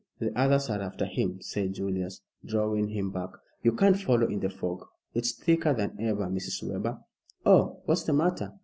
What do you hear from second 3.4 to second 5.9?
"You can't follow in the fog. It's thicker